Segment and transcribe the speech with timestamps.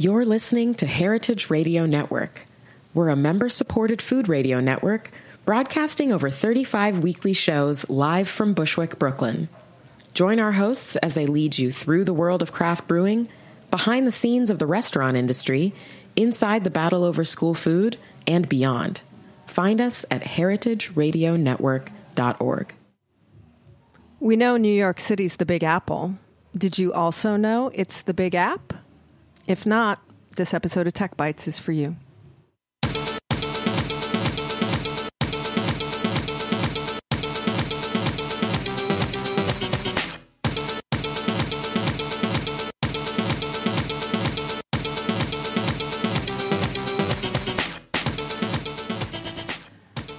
[0.00, 2.46] You're listening to Heritage Radio Network.
[2.94, 5.10] We're a member supported food radio network
[5.44, 9.50] broadcasting over 35 weekly shows live from Bushwick, Brooklyn.
[10.14, 13.28] Join our hosts as they lead you through the world of craft brewing,
[13.70, 15.74] behind the scenes of the restaurant industry,
[16.16, 19.02] inside the battle over school food, and beyond.
[19.48, 22.74] Find us at heritageradionetwork.org.
[24.18, 26.14] We know New York City's the Big Apple.
[26.56, 28.79] Did you also know it's the Big App?
[29.46, 30.00] If not,
[30.36, 31.96] this episode of Tech Bites is for you.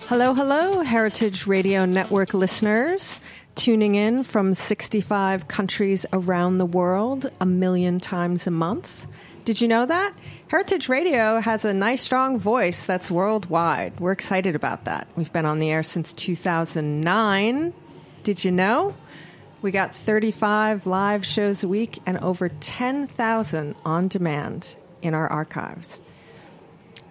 [0.08, 3.22] Hello, hello, Heritage Radio Network listeners
[3.56, 9.06] tuning in from 65 countries around the world a million times a month.
[9.44, 10.13] Did you know that?
[10.50, 14.00] Heritage Radio has a nice, strong voice that's worldwide.
[14.00, 15.07] We're excited about that.
[15.16, 17.74] We've been on the air since 2009.
[18.24, 18.96] Did you know?
[19.63, 26.00] We got 35 live shows a week and over 10,000 on demand in our archives.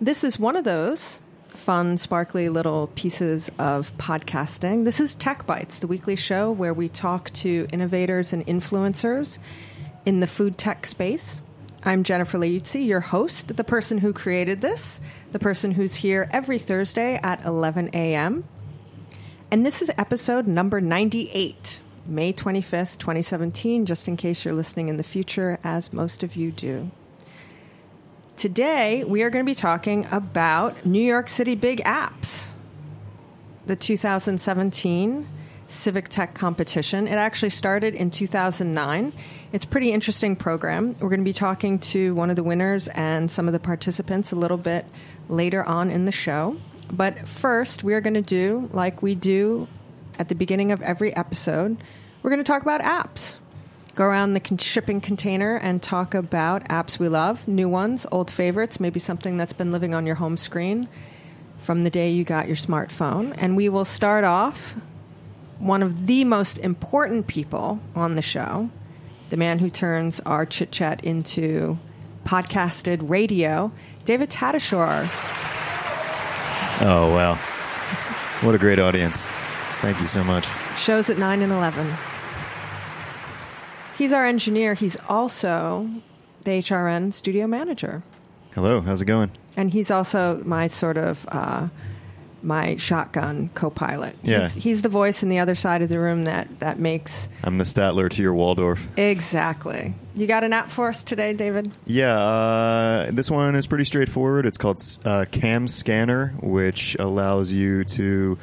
[0.00, 4.84] This is one of those fun, sparkly little pieces of podcasting.
[4.84, 9.38] This is Tech Bites, the weekly show where we talk to innovators and influencers
[10.06, 11.42] in the food tech space.
[11.82, 15.00] I'm Jennifer Leuzzi, your host, the person who created this,
[15.32, 18.44] the person who's here every Thursday at 11 a.m.
[19.50, 24.98] And this is episode number 98, May 25th, 2017, just in case you're listening in
[24.98, 26.90] the future, as most of you do.
[28.36, 32.52] Today, we are going to be talking about New York City Big Apps,
[33.64, 35.26] the 2017
[35.70, 37.06] Civic Tech competition.
[37.06, 39.12] It actually started in 2009.
[39.52, 40.94] It's a pretty interesting program.
[41.00, 44.32] We're going to be talking to one of the winners and some of the participants
[44.32, 44.86] a little bit
[45.28, 46.56] later on in the show.
[46.92, 49.68] But first, we are going to do like we do
[50.18, 51.82] at the beginning of every episode.
[52.22, 53.38] We're going to talk about apps
[53.94, 58.80] go around the shipping container and talk about apps we love, new ones, old favorites,
[58.80, 60.88] maybe something that's been living on your home screen
[61.58, 63.34] from the day you got your smartphone.
[63.36, 64.74] And we will start off
[65.60, 68.70] one of the most important people on the show,
[69.28, 71.78] the man who turns our chit chat into
[72.24, 73.70] podcasted radio,
[74.04, 75.08] David Tatasciore.
[76.82, 77.34] Oh, wow.
[78.42, 79.30] What a great audience.
[79.80, 80.48] Thank you so much.
[80.76, 81.92] Shows at 9 and 11.
[83.98, 84.72] He's our engineer.
[84.72, 85.90] He's also
[86.44, 88.02] the HRN studio manager.
[88.54, 89.30] Hello, how's it going?
[89.56, 91.68] And he's also my sort of uh,
[92.42, 94.16] my shotgun co-pilot.
[94.22, 94.48] Yeah.
[94.48, 97.28] He's, he's, the voice in the other side of the room that that makes.
[97.44, 98.88] I'm the Statler to your Waldorf.
[98.98, 99.94] Exactly.
[100.14, 101.76] You got an app for us today, David?
[101.86, 102.18] Yeah.
[102.18, 104.46] Uh, this one is pretty straightforward.
[104.46, 108.38] It's called uh, Cam Scanner, which allows you to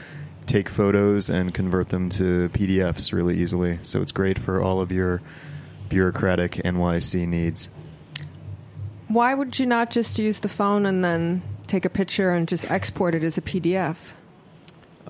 [0.45, 3.79] take photos and convert them to PDFs really easily.
[3.81, 5.21] So it's great for all of your
[5.89, 7.69] bureaucratic NYC needs.
[9.07, 12.69] Why would you not just use the phone and then take a picture and just
[12.71, 13.97] export it as a PDF?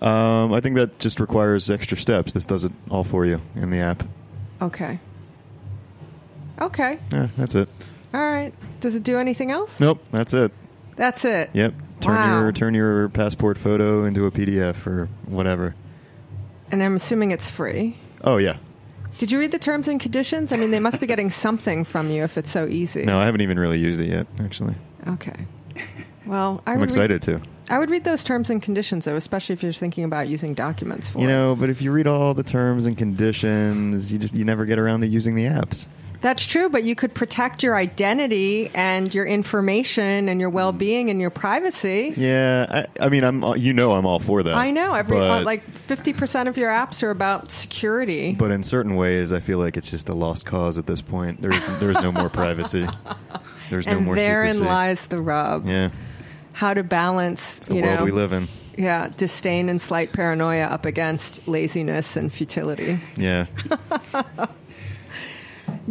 [0.02, 2.34] Um, I think that just requires extra steps.
[2.34, 4.04] This does it all for you in the app.
[4.62, 5.00] Okay.
[6.60, 7.00] Okay.
[7.12, 7.70] Yeah, that's it.
[8.14, 8.54] All right.
[8.80, 9.80] Does it do anything else?
[9.80, 10.52] Nope, that's it.
[10.96, 11.50] That's it.
[11.54, 11.74] Yep.
[12.00, 12.40] Turn wow.
[12.42, 15.76] your turn your passport photo into a PDF or whatever.
[16.72, 17.98] And I'm assuming it's free.
[18.24, 18.58] Oh yeah.
[19.18, 20.52] Did you read the terms and conditions?
[20.54, 23.04] I mean, they must be getting something from you if it's so easy.
[23.04, 24.28] No, I haven't even really used it yet.
[24.40, 24.76] Actually,
[25.08, 25.36] Okay.
[26.28, 27.42] Well, I I'm would excited to.
[27.70, 31.10] I would read those terms and conditions, though, especially if you're thinking about using documents
[31.10, 34.46] for You know, but if you read all the terms and conditions, you just you
[34.46, 35.88] never get around to using the apps.
[36.20, 41.22] That's true, but you could protect your identity and your information and your well-being and
[41.22, 42.14] your privacy.
[42.18, 42.66] Yeah,
[43.00, 44.56] I, I mean, I'm you know I'm all for that.
[44.56, 48.34] I know every uh, but, like 50% of your apps are about security.
[48.34, 51.42] But in certain ways, I feel like it's just a lost cause at this point.
[51.42, 52.88] There's there's no more privacy.
[53.70, 54.70] There's no more therein secrecy.
[54.70, 55.68] lies the rub.
[55.68, 55.90] Yeah,
[56.58, 58.48] How to balance, it's the you world know, we live in.
[58.76, 62.98] yeah, disdain and slight paranoia up against laziness and futility.
[63.16, 63.46] Yeah,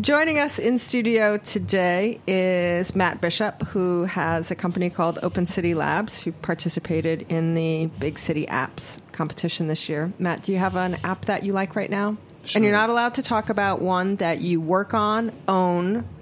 [0.01, 5.75] Joining us in studio today is Matt Bishop, who has a company called Open City
[5.75, 10.13] Labs, who participated in the Big City Apps competition this year.
[10.19, 12.17] Matt, do you have an app that you like right now?
[12.55, 16.05] And you're not allowed to talk about one that you work on, own.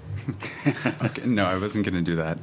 [1.03, 2.39] Okay, no, I wasn't going to do that.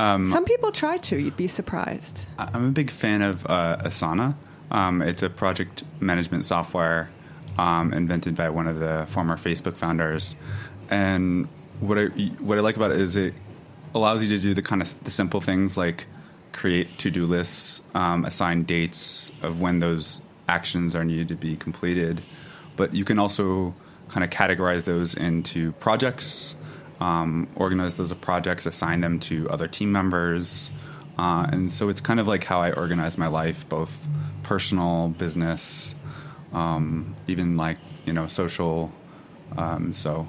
[0.00, 1.18] Um, Some people try to.
[1.18, 2.24] You'd be surprised.
[2.38, 4.34] I'm a big fan of uh, Asana.
[4.70, 7.10] Um, it's a project management software
[7.58, 10.36] um, invented by one of the former Facebook founders.
[10.88, 11.48] And
[11.80, 12.06] what I
[12.38, 13.34] what I like about it is it
[13.94, 16.06] allows you to do the kind of the simple things like
[16.52, 21.56] create to do lists, um, assign dates of when those actions are needed to be
[21.56, 22.22] completed.
[22.76, 23.74] But you can also
[24.08, 26.56] kind of categorize those into projects,
[27.00, 30.70] um, organize those projects, assign them to other team members.
[31.18, 34.08] Uh, and so it's kind of like how I organize my life, both
[34.42, 35.94] personal, business,
[36.52, 38.92] um, even like, you know, social.
[39.56, 40.28] Um, so,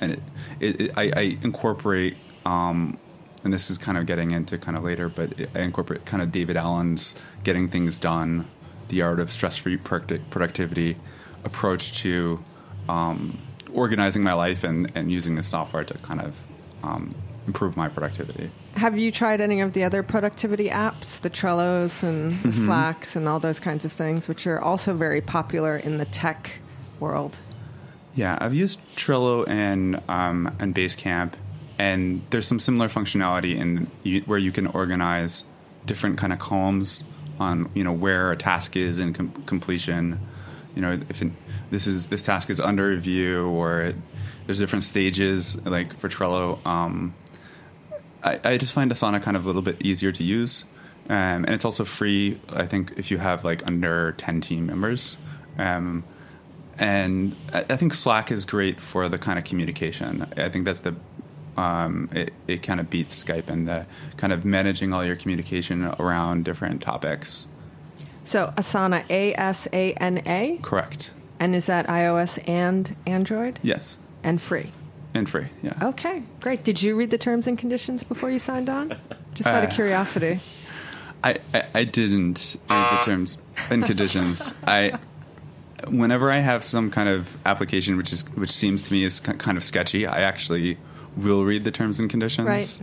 [0.00, 0.22] and it,
[0.60, 2.98] it, it, I, I incorporate, um,
[3.44, 6.32] and this is kind of getting into kind of later, but I incorporate kind of
[6.32, 7.14] David Allen's
[7.44, 8.48] getting things done,
[8.88, 10.96] the art of stress free productivity
[11.44, 12.42] approach to
[12.88, 13.38] um,
[13.72, 16.36] organizing my life and, and using this software to kind of
[16.82, 17.14] um,
[17.46, 18.50] improve my productivity.
[18.74, 22.66] Have you tried any of the other productivity apps, the Trellos and the Mm-hmm.
[22.66, 26.52] Slacks and all those kinds of things, which are also very popular in the tech
[27.00, 27.38] world?
[28.14, 31.34] Yeah, I've used Trello and um, and Basecamp,
[31.78, 35.44] and there's some similar functionality in you, where you can organize
[35.86, 37.04] different kind of columns
[37.38, 40.18] on you know where a task is in com- completion.
[40.78, 41.32] You know, if it,
[41.72, 43.96] this is this task is under review or it,
[44.46, 45.60] there's different stages.
[45.66, 47.16] Like for Trello, um,
[48.22, 50.64] I, I just find Asana kind of a little bit easier to use,
[51.08, 52.40] um, and it's also free.
[52.48, 55.16] I think if you have like under ten team members.
[55.58, 56.04] Um,
[56.78, 60.32] and I, I think Slack is great for the kind of communication.
[60.36, 60.94] I think that's the
[61.56, 63.84] um, it, it kind of beats Skype and the
[64.16, 67.48] kind of managing all your communication around different topics.
[68.28, 71.10] So Asana, A S A N A, Correct.
[71.40, 74.70] and is that iOS and Android Yes, and free?
[75.14, 75.46] and free.
[75.62, 75.72] Yeah.
[75.82, 76.62] Okay, great.
[76.62, 78.94] Did you read the terms and conditions before you signed on?
[79.32, 80.40] Just out of Uh, curiosity.
[81.24, 83.38] I, I, I didn't read the terms
[83.70, 84.52] and conditions.
[84.66, 84.98] I
[85.88, 89.56] whenever I have some kind of application which is which seems to me is kind
[89.56, 90.76] of sketchy, I actually
[91.16, 92.46] will read the terms and conditions.
[92.46, 92.80] Right.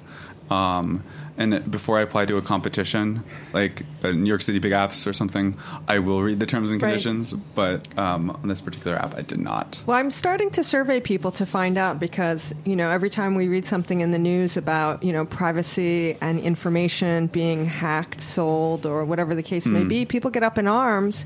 [0.52, 1.04] Um,
[1.38, 5.12] and before I apply to a competition, like a New York City Big Apps or
[5.14, 6.90] something, I will read the terms and Right.
[6.92, 7.34] conditions.
[7.34, 9.82] But um, on this particular app, I did not.
[9.86, 13.48] Well, I'm starting to survey people to find out because, you know, every time we
[13.48, 19.04] read something in the news about, you know, privacy and information being hacked, sold, or
[19.04, 21.26] whatever the case may be, people get up in arms,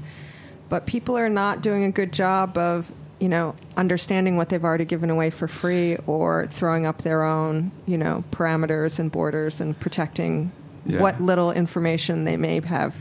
[0.69, 4.85] but people are not doing a good job of, you know, understanding what they've already
[4.85, 9.77] given away for free or throwing up their own, you know, parameters and borders and
[9.79, 10.51] protecting
[10.85, 11.01] Yeah.
[11.01, 12.95] what little information they may have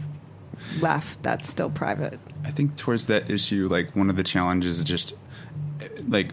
[0.81, 2.19] left that's still private.
[2.45, 5.15] I think towards that issue, like one of the challenges is just
[6.09, 6.33] like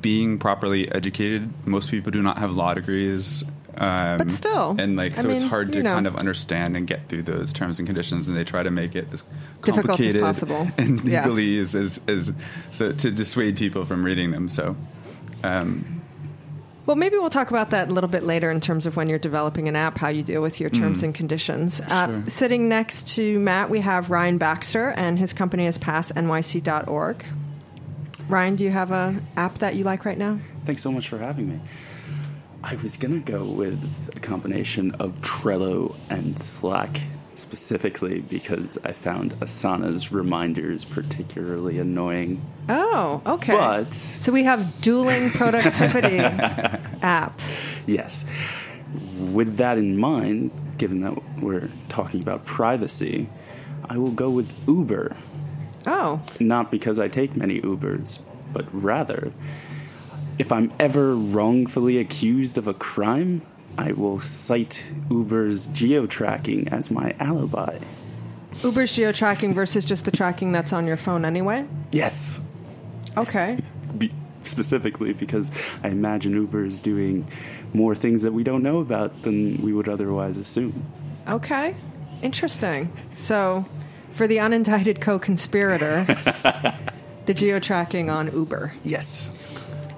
[0.00, 1.52] being properly educated.
[1.66, 3.44] Most people do not have law degrees.
[3.76, 5.94] Um, But still, and like I so, it's hard to know.
[5.94, 8.94] kind of understand and get through those terms and conditions, and they try to make
[8.94, 9.24] it as
[9.62, 10.68] complicated as possible.
[10.78, 11.24] and Yes.
[11.26, 12.32] legally as, as, as
[12.70, 14.48] so to dissuade people from reading them.
[14.50, 14.76] So,
[15.42, 16.02] um,
[16.84, 19.18] Well, maybe we'll talk about that a little bit later in terms of when you're
[19.18, 21.80] developing an app, how you deal with your terms and conditions.
[21.80, 22.22] Uh, Sure.
[22.26, 27.24] sitting next to Matt, we have Ryan Baxter, and his company is passnyc.org.
[28.28, 30.38] Ryan, do you have an app that you like right now?
[30.64, 31.60] Thanks so much for having me.
[32.64, 37.00] I was going to go with a combination of Trello and Slack,
[37.34, 42.40] specifically because I found Asana's reminders particularly annoying.
[42.68, 43.52] Oh, okay.
[43.52, 47.64] But, so we have dueling productivity apps.
[47.86, 48.24] yes,
[49.18, 53.28] with that in mind, given that we're talking about privacy,
[53.88, 55.16] I will go with Uber.
[55.84, 58.20] Oh, Not because I take many Ubers,
[58.52, 59.32] but rather,
[60.38, 63.42] if I'm ever wrongfully accused of a crime,
[63.78, 67.78] I will cite Uber's geo-tracking as my alibi.
[68.62, 71.64] Uber's geo tracking versus just the tracking that's on your phone anyway.
[71.90, 72.40] Yes,
[73.16, 73.58] Okay.
[73.96, 74.12] be-
[74.44, 75.50] specifically because
[75.82, 77.26] I imagine Uber is doing
[77.72, 80.84] more things that we don't know about than we would otherwise assume.
[81.28, 81.74] Okay.
[82.22, 82.92] Interesting.
[83.16, 83.64] So,
[84.10, 86.04] for the unindicted co conspirator,
[87.26, 88.74] the geo tracking on Uber.
[88.84, 89.30] Yes.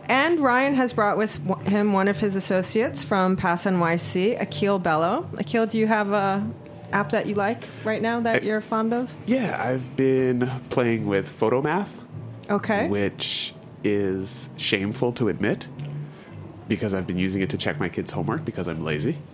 [0.06, 5.28] And Ryan has brought with him one of his associates from Pass NYC, Akil Bello.
[5.38, 6.46] Akil, do you have a
[6.92, 9.12] app that you like right now that you're fond of?
[9.26, 12.00] Yeah, I've been playing with Photomath,
[12.50, 12.88] Okay.
[12.88, 15.66] which is shameful to admit
[16.68, 19.18] because I've been using it to check my kids' homework because I'm lazy.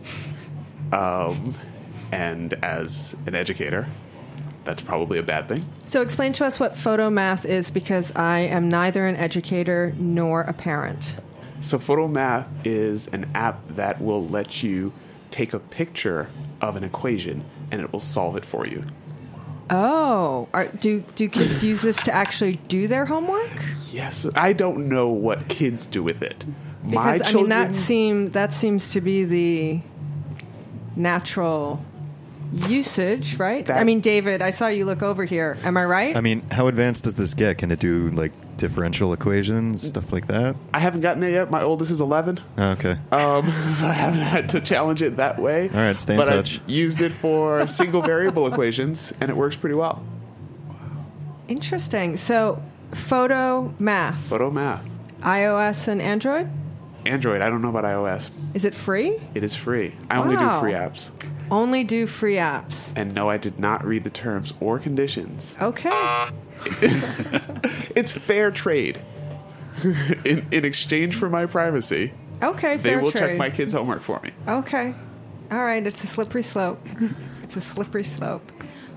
[0.93, 1.55] Um,
[2.11, 3.87] and as an educator,
[4.65, 5.65] that's probably a bad thing.
[5.87, 10.53] So, explain to us what photomath is because I am neither an educator nor a
[10.53, 11.17] parent.
[11.61, 14.93] So, Photomath is an app that will let you
[15.31, 18.85] take a picture of an equation and it will solve it for you.
[19.71, 23.51] Oh, are, do do kids use this to actually do their homework?
[23.93, 26.45] Yes, I don't know what kids do with it.
[26.83, 29.81] My Because I mean that seem that seems to be the
[30.97, 31.85] natural
[32.53, 33.65] usage, right?
[33.67, 35.57] That- I mean, David, I saw you look over here.
[35.65, 36.17] Am I right?
[36.17, 37.59] I mean, how advanced does this get?
[37.59, 40.57] Can it do like differential equations, stuff like that?
[40.75, 41.51] I haven't gotten there yet.
[41.51, 42.41] My oldest is 11.
[42.59, 42.99] Oh, okay.
[43.13, 45.69] Um, so I haven't had to challenge it that way.
[45.69, 46.61] All right, stay in but touch.
[46.61, 50.03] I've used it for single variable equations, and it works pretty well.
[50.69, 50.75] Wow.
[51.49, 52.17] Interesting.
[52.17, 54.89] So, photo math, Photo math.
[55.23, 56.49] iOS and Android.
[57.07, 58.31] Android, I don't know about iOS.
[58.53, 59.19] Is it free?
[59.35, 59.95] It is free.
[60.11, 61.11] I only do free apps.
[61.51, 62.93] Only do free apps.
[62.97, 65.57] And no, I did not read the terms or conditions.
[65.61, 65.91] Okay.
[67.97, 69.01] It's fair trade.
[70.25, 72.77] in, in exchange for my privacy, Okay.
[72.77, 73.21] they Fair will trade.
[73.31, 74.31] check my kids' homework for me.
[74.47, 74.95] Okay.
[75.51, 75.85] All right.
[75.87, 76.81] It's a slippery slope.
[77.43, 78.51] it's a slippery slope.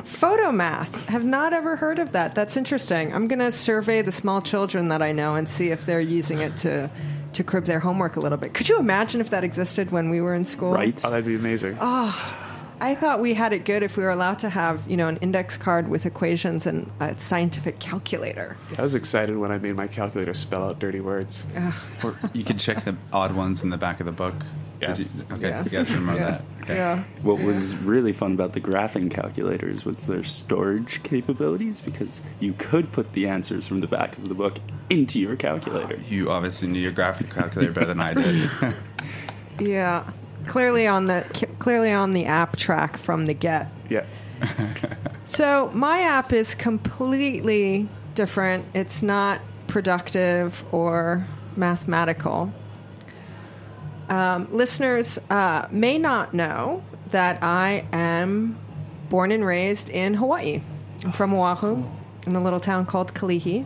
[0.04, 1.06] Photomath.
[1.06, 2.36] Have not ever heard of that.
[2.36, 3.14] That's interesting.
[3.14, 6.40] I'm going to survey the small children that I know and see if they're using
[6.40, 6.90] it to
[7.36, 8.54] to crib their homework a little bit.
[8.54, 10.72] Could you imagine if that existed when we were in school?
[10.72, 11.02] Right?
[11.06, 11.78] Oh, that'd be amazing.
[11.80, 12.40] Oh,
[12.80, 15.18] I thought we had it good if we were allowed to have, you know, an
[15.18, 18.58] index card with equations and a scientific calculator.
[18.78, 21.46] I was excited when I made my calculator spell out dirty words.
[22.04, 24.36] Or you can check the odd ones in the back of the book.
[24.88, 25.24] Did Yes.
[25.30, 25.64] you- okay, Yeah.
[25.64, 26.30] you guys remember Yeah.
[26.32, 26.42] that?
[26.64, 26.76] Okay.
[26.76, 27.04] Yeah.
[27.22, 32.92] What was really fun about the graphing calculators was their storage capabilities because you could
[32.92, 34.60] put the answers from the back of the book
[34.90, 35.98] into your calculator.
[36.10, 38.50] You obviously knew your graphic calculator better than I did.
[39.60, 40.04] Yeah.
[40.48, 41.24] Clearly on the
[41.60, 43.70] clearly on the app track from the get.
[43.90, 44.36] Yes.
[45.26, 48.66] So my app is completely different.
[48.74, 51.26] It's not productive or
[51.56, 52.52] mathematical.
[54.14, 58.60] Um, listeners uh, may not know that I am
[59.10, 60.62] born and raised in Hawaii.
[61.04, 61.84] I'm from Oahu,
[62.28, 63.66] in a little town called Kalihi.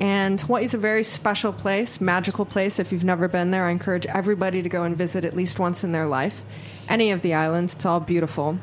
[0.00, 2.80] And Hawaii is a very special place, magical place.
[2.80, 5.84] If you've never been there, I encourage everybody to go and visit at least once
[5.84, 6.42] in their life.
[6.88, 8.58] Any of the islands, it's all beautiful.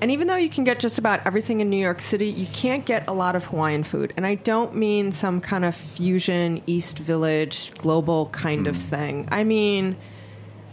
[0.00, 2.84] And even though you can get just about everything in New York City, you can't
[2.84, 4.12] get a lot of Hawaiian food.
[4.16, 8.82] And I don't mean some kind of fusion, East Village, global kind of hmm.
[8.82, 9.28] thing.
[9.30, 9.96] I mean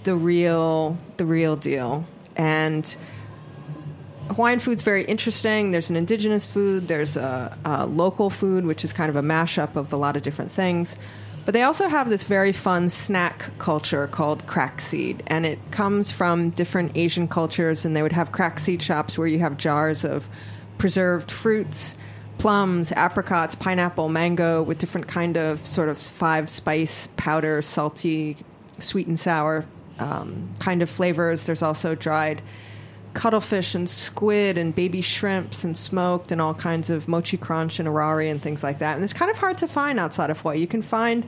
[0.03, 2.05] the real, the real deal.
[2.36, 2.96] And
[4.27, 5.72] Hawaiian food's very interesting.
[5.72, 9.75] There's an indigenous food, there's a, a local food, which is kind of a mashup
[9.75, 10.96] of a lot of different things.
[11.46, 16.10] But they also have this very fun snack culture called crack seed, and it comes
[16.10, 17.86] from different Asian cultures.
[17.86, 20.28] And they would have crack seed shops where you have jars of
[20.80, 21.96] preserved fruits,
[22.40, 28.38] plums, apricots, pineapple, mango, with different kind of sort of five spice powder, salty,
[28.80, 29.66] sweet and sour
[30.00, 31.46] um, kind of flavors.
[31.46, 32.42] There's also dried
[33.16, 37.88] cuttlefish and squid and baby shrimps and smoked and all kinds of mochi crunch and
[37.90, 38.96] arare and things like that.
[38.96, 40.60] And it's kind of hard to find outside of Hawaii.
[40.60, 41.26] You can find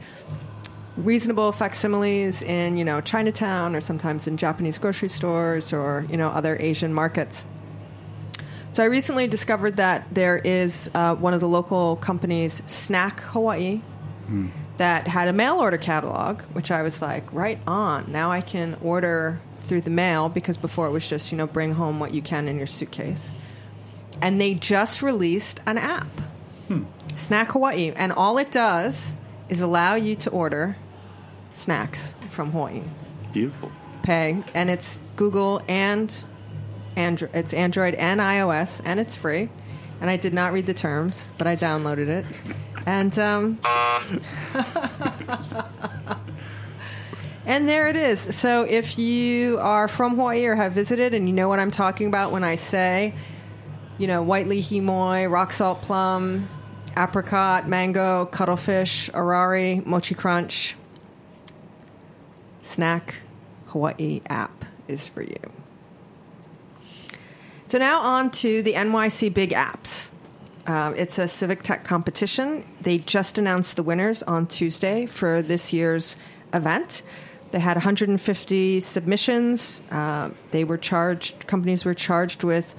[0.97, 6.29] reasonable facsimiles in, you know, Chinatown or sometimes in Japanese grocery stores or, you know,
[6.29, 7.45] other Asian markets.
[8.71, 13.81] So I recently discovered that there is uh, one of the local companies, Snack Hawaii,
[14.77, 18.11] that had a mail order catalog, which I was like, right on.
[18.11, 21.73] Now I can order through the mail because before it was just, you know, bring
[21.73, 23.31] home what you can in your suitcase.
[24.21, 26.07] And they just released an app,
[27.15, 27.91] Snack Hawaii.
[27.95, 29.13] And all it does
[29.49, 30.75] is allow you to order
[31.53, 32.81] snacks from Hawaii
[33.33, 33.71] Beautiful.
[34.03, 36.13] pay, and it's Google and
[36.95, 37.31] Android.
[37.33, 39.49] It's Android and iOS, and it's free.
[40.01, 42.25] and I did not read the terms, but I downloaded it.
[42.85, 43.59] And um,
[47.47, 48.35] and there it is.
[48.35, 52.07] So if you are from Hawaii or have visited, and you know what I'm talking
[52.07, 53.13] about when I say,
[53.97, 56.49] you know, white li hing mui, rock salt plum,
[56.97, 60.75] apricot, mango, cuttlefish, arare, mochi crunch,
[62.61, 63.15] snack
[63.67, 65.39] Hawaii app is for you.
[67.69, 70.11] So now on to the NYC Big Apps.
[70.67, 72.65] Um, it's a civic tech competition.
[72.81, 76.17] They just announced the winners on Tuesday for this year's
[76.53, 77.03] event.
[77.51, 79.81] They had 150 submissions.
[79.89, 81.47] Uh, they were charged.
[81.47, 82.75] Companies were charged with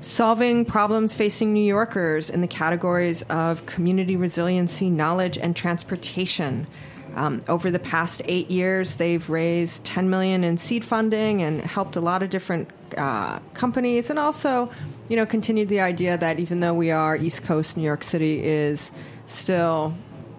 [0.00, 6.66] solving problems facing New Yorkers in the categories of community resiliency, knowledge, and transportation.
[7.14, 11.96] Um, over the past eight years, they've raised 10 million in seed funding and helped
[11.96, 14.70] a lot of different uh, companies, and also,
[15.08, 18.44] you know, continued the idea that even though we are East Coast, New York City
[18.44, 18.92] is
[19.26, 19.94] still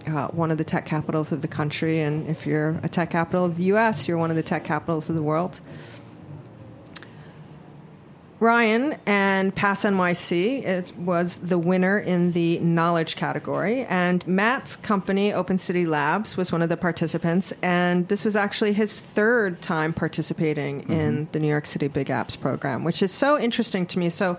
[0.07, 3.45] uh, one of the tech capitals of the country, and if you're a tech capital
[3.45, 5.59] of the U.S., you're one of the tech capitals of the world.
[8.43, 15.31] Ryan and Pass NYC it was the winner in the knowledge category, and Matt's company,
[15.31, 17.53] Open City Labs, was one of the participants.
[17.61, 20.91] And this was actually his third time participating mm-hmm.
[20.91, 24.09] in the New York City Big Apps program, which is so interesting to me.
[24.09, 24.37] So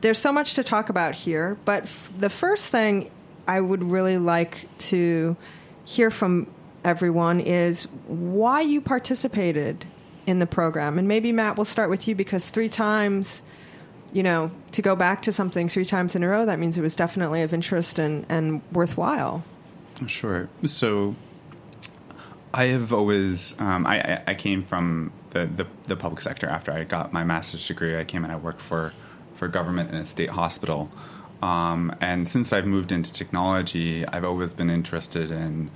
[0.00, 3.10] there's so much to talk about here, but f- the first thing
[3.48, 5.36] I would really like to
[5.84, 6.46] hear from
[6.84, 9.86] everyone is why you participated
[10.26, 10.98] in the program.
[10.98, 13.42] And maybe Matt, we'll start with you because three times,
[14.12, 16.82] you know, to go back to something three times in a row, that means it
[16.82, 19.42] was definitely of interest and, and worthwhile.
[20.06, 20.50] Sure.
[20.66, 21.16] So
[22.52, 26.84] I have always, um, I, I came from the, the, the, public sector after I
[26.84, 27.98] got my master's degree.
[27.98, 28.92] I came and I worked for,
[29.34, 30.90] for government in a state hospital.
[31.42, 35.70] Um, and since I've moved into technology, I've always been interested in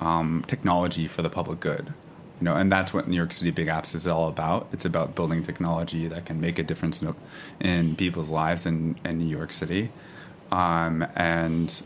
[0.00, 1.94] um, technology for the public good
[2.40, 4.68] you know, and that's what New York City Big Apps is all about.
[4.72, 7.14] It's about building technology that can make a difference in,
[7.60, 9.90] in people's lives in, in New York City,
[10.50, 11.82] um, and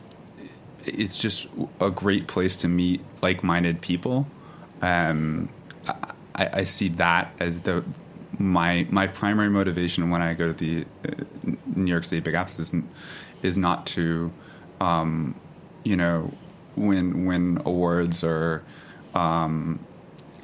[0.86, 1.48] it's just
[1.80, 4.26] a great place to meet like-minded people.
[4.80, 5.50] Um,
[5.86, 7.84] I, I, see that as the
[8.36, 11.24] my my primary motivation when I go to the uh,
[11.66, 12.72] New York City Big Apps is
[13.42, 14.32] is not to,
[14.80, 15.34] um,
[15.84, 16.32] you know,
[16.76, 18.62] win win awards or
[19.14, 19.84] um,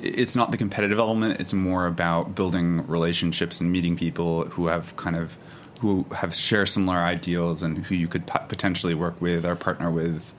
[0.01, 1.40] it's not the competitive element.
[1.40, 5.37] It's more about building relationships and meeting people who have kind of
[5.81, 10.33] who have share similar ideals and who you could potentially work with or partner with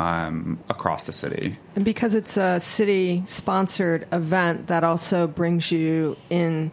[0.00, 1.58] um, across the city.
[1.76, 6.72] And because it's a city sponsored event, that also brings you in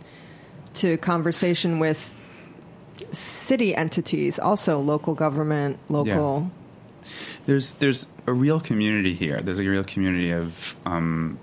[0.75, 2.15] to conversation with
[3.11, 6.49] city entities, also local government, local.
[6.49, 7.09] Yeah.
[7.47, 9.41] There's there's a real community here.
[9.41, 11.37] There's a real community of um,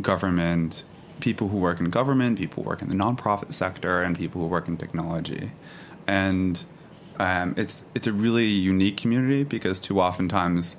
[0.00, 0.84] government,
[1.20, 4.48] people who work in government, people who work in the nonprofit sector, and people who
[4.48, 5.52] work in technology.
[6.08, 6.64] And
[7.20, 10.74] um, it's it's a really unique community because too oftentimes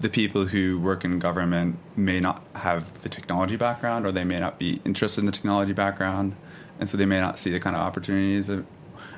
[0.00, 4.36] the people who work in government may not have the technology background or they may
[4.36, 6.34] not be interested in the technology background
[6.78, 8.66] and so they may not see the kind of opportunities of,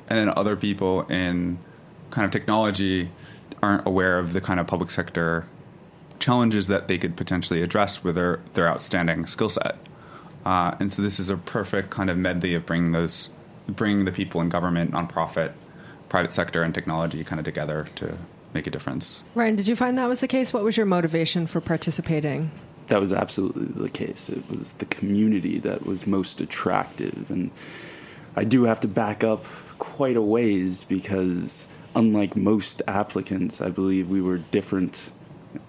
[0.09, 1.57] and then other people in
[2.11, 3.09] kind of technology
[3.61, 5.47] aren't aware of the kind of public sector
[6.19, 9.77] challenges that they could potentially address with their, their outstanding skill set.
[10.45, 13.29] Uh, and so this is a perfect kind of medley of bringing those,
[13.67, 15.53] bringing the people in government, nonprofit,
[16.09, 18.17] private sector, and technology kind of together to
[18.53, 19.23] make a difference.
[19.35, 20.53] Ryan, did you find that was the case?
[20.53, 22.51] What was your motivation for participating?
[22.87, 24.29] That was absolutely the case.
[24.29, 27.31] It was the community that was most attractive.
[27.31, 27.51] And
[28.35, 29.45] I do have to back up
[29.79, 35.11] quite a ways because, unlike most applicants, I believe we were different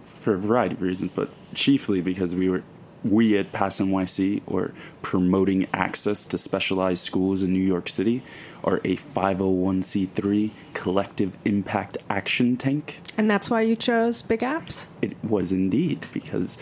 [0.05, 2.63] for a variety of reasons, but chiefly because we were
[3.05, 8.23] we at Pass NYC were promoting access to specialized schools in New York City
[8.65, 13.01] are a 501c3 collective impact action tank.
[13.19, 14.87] And that's why you chose Big Apps?
[15.03, 16.57] It was indeed because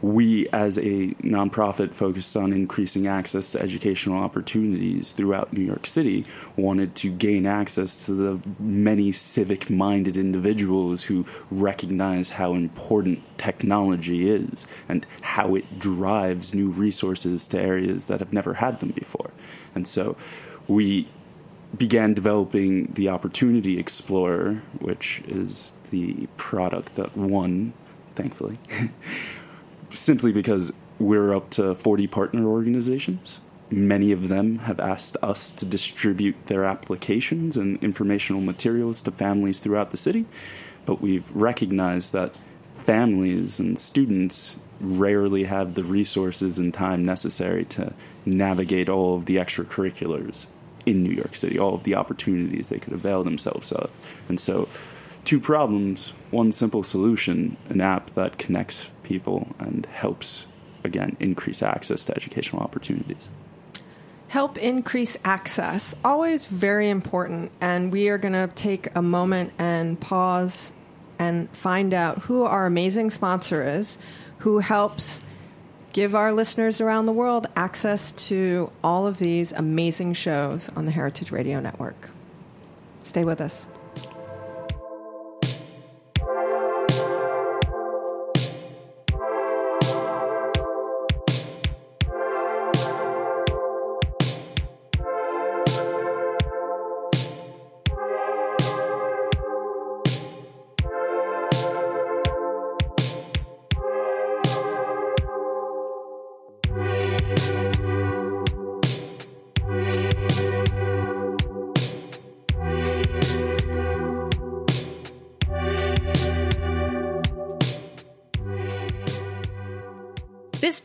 [0.00, 6.24] we, as a nonprofit focused on increasing access to educational opportunities throughout New York City,
[6.56, 14.28] wanted to gain access to the many civic minded individuals who recognize how important technology
[14.28, 19.30] is and how it drives new resources to areas that have never had them before.
[19.74, 20.16] And so
[20.66, 21.08] we
[21.76, 27.72] began developing the Opportunity Explorer, which is the product that won,
[28.14, 28.58] thankfully.
[29.98, 35.66] simply because we're up to 40 partner organizations Many of them have asked us to
[35.66, 40.24] distribute their applications and informational materials to families throughout the city,
[40.86, 42.32] but we've recognized that
[42.76, 47.92] families and students rarely have the resources and time necessary to
[48.24, 50.46] navigate all of the extracurriculars
[50.86, 53.90] in New York City, all of the opportunities they could avail themselves of.
[54.30, 54.66] And so,
[55.28, 60.46] two problems, one simple solution an app that connects people and helps,
[60.84, 63.28] again, increase access to educational opportunities.
[64.28, 67.52] Help increase access, always very important.
[67.60, 70.72] And we are going to take a moment and pause
[71.18, 73.98] and find out who our amazing sponsor is,
[74.38, 75.20] who helps
[75.92, 80.90] give our listeners around the world access to all of these amazing shows on the
[80.90, 82.08] Heritage Radio Network.
[83.04, 83.68] Stay with us.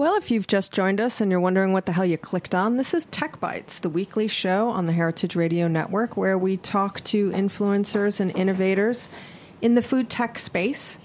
[0.00, 2.78] Well, if you've just joined us and you're wondering what the hell you clicked on,
[2.78, 7.04] this is Tech Bites, the weekly show on the Heritage Radio Network where we talk
[7.04, 9.10] to influencers and innovators
[9.60, 10.98] in the food tech space.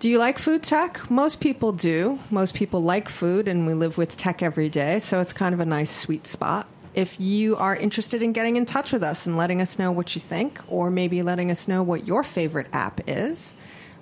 [0.00, 1.08] Do you like food tech?
[1.12, 2.18] Most people do.
[2.28, 5.60] Most people like food, and we live with tech every day, so it's kind of
[5.60, 6.66] a nice sweet spot.
[6.94, 10.16] If you are interested in getting in touch with us and letting us know what
[10.16, 13.54] you think, or maybe letting us know what your favorite app is,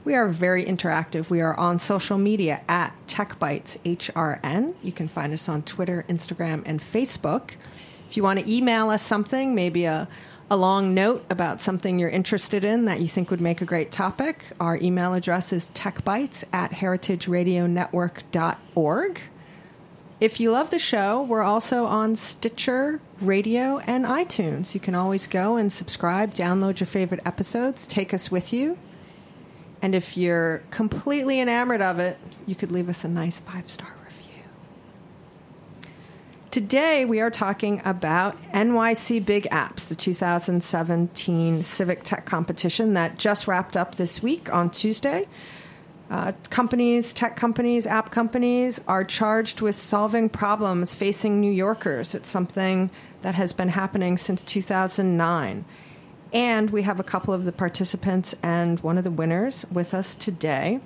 [0.05, 1.31] we are very interactive.
[1.31, 4.75] We are on social media at TechBytes HRN.
[4.83, 7.53] You can find us on Twitter, Instagram, and Facebook.
[8.09, 10.09] If you want to email us something, maybe a,
[10.51, 13.93] a long note about something you're interested in that you think would make a great
[13.93, 19.21] topic, our email address is techbytes at heritageradionetwork.org.
[20.21, 24.75] If you love the show, we're also on Stitcher, Radio, and iTunes.
[24.75, 28.77] You can always go and subscribe, download your favorite episodes, take us with you.
[29.83, 33.89] And if you're completely enamored of it, you could leave us a nice five star
[34.05, 34.43] review.
[36.51, 43.49] Today, we are talking about NYC Big Apps, the 2017 Civic Tech Competition that just
[43.49, 45.27] wrapped up this week on Tuesday.
[46.11, 52.17] Uh, companies, tech companies, app companies are charged with solving problems facing New Yorkers.
[52.17, 52.91] It's something
[53.23, 55.65] that has been happening since 2009.
[56.33, 60.15] And we have a couple of the participants and one of the winners with us
[60.15, 60.81] today.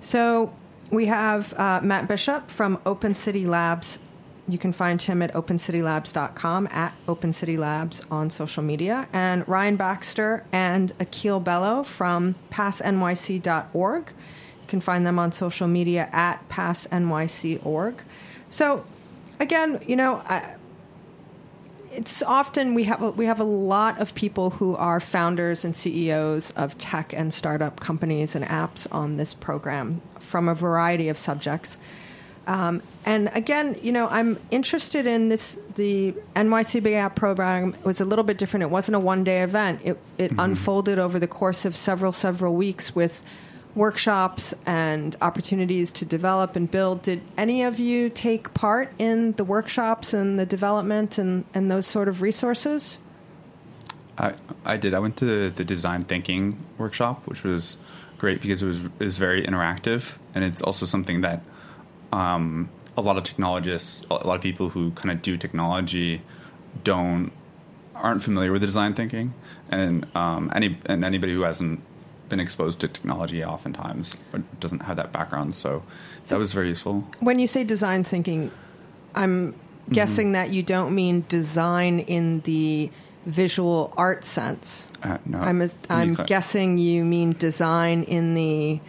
[0.00, 0.52] So
[0.90, 3.98] we have uh, Matt Bishop from Open City Labs.
[4.46, 9.76] You can find him at opencitylabs.com, at Open City Labs on social media, and Ryan
[9.76, 14.08] Baxter and Akil Bello from passnyc.org.
[14.08, 18.02] You can find them on social media at passnyc.org.
[18.50, 18.84] So,
[19.40, 20.54] again, you know, I,
[21.96, 25.76] it's often we have a, we have a lot of people who are founders and
[25.76, 31.16] CEOs of tech and startup companies and apps on this program from a variety of
[31.16, 31.76] subjects.
[32.46, 35.56] Um, and again, you know, I'm interested in this.
[35.76, 38.64] The NYC Big App program was a little bit different.
[38.64, 39.80] It wasn't a one day event.
[39.82, 40.40] It, it mm-hmm.
[40.40, 43.22] unfolded over the course of several several weeks with
[43.74, 47.02] workshops and opportunities to develop and build.
[47.02, 51.86] Did any of you take part in the workshops and the development and, and those
[51.86, 52.98] sort of resources?
[54.16, 54.34] I,
[54.64, 54.94] I did.
[54.94, 57.76] I went to the design thinking workshop, which was
[58.18, 61.42] great because it was, it was very interactive, and it's also something that
[62.12, 66.22] um, a lot of technologists, a lot of people who kind of do technology,
[66.84, 67.32] don't
[67.94, 69.34] aren't familiar with design thinking,
[69.70, 71.80] and um, any and anybody who hasn't
[72.28, 74.16] been exposed to technology oftentimes
[74.60, 75.54] doesn't have that background.
[75.54, 75.82] So,
[76.28, 77.06] that was very useful.
[77.20, 78.50] When you say design thinking,
[79.14, 79.54] I'm
[79.90, 82.90] guessing that you don't mean design in the
[83.26, 84.88] visual art sense.
[85.02, 88.80] Uh, no, I'm, a, I'm cla- guessing you mean design in the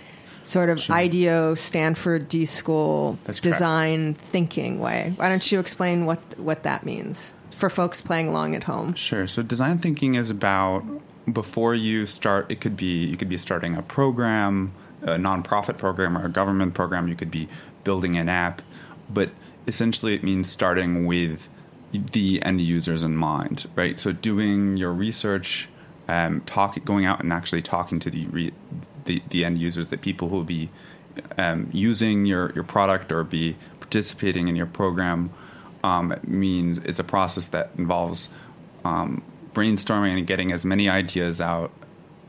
[0.44, 3.56] sort of IDEO Stanford D School That's correct.
[3.56, 5.14] design thinking way.
[5.16, 8.94] Why don't you explain what what that means for folks playing along at home?
[8.94, 9.28] Sure.
[9.28, 10.84] So design thinking is about
[11.32, 12.52] before you start.
[12.52, 16.74] It could be you could be starting a program, a nonprofit program, or a government
[16.74, 17.08] program.
[17.08, 17.48] You could be
[17.84, 18.62] building an app,
[19.10, 19.30] but
[19.68, 21.50] essentially it means starting with
[21.92, 24.00] the end users in mind, right?
[24.00, 25.70] So doing your research,
[26.08, 28.52] um, talk, going out and actually talking to the re,
[29.06, 30.70] the, the end users, the people who will be
[31.38, 35.32] um, using your, your product or be participating in your program
[35.84, 38.30] um, means it's a process that involves
[38.84, 39.24] um,
[39.56, 41.72] brainstorming and getting as many ideas out